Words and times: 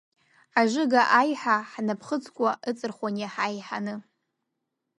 Ажыга 0.59 1.01
аиҳагьы 1.19 1.67
ҳнапхыцқәа 1.71 2.49
иҵырхуаз 2.69 3.15
иаҳа 3.19 3.45
еиҳан. 3.53 3.87